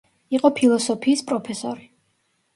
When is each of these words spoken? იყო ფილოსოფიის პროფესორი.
იყო 0.37 0.49
ფილოსოფიის 0.59 1.23
პროფესორი. 1.29 1.87